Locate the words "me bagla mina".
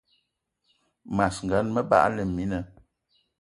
1.75-2.59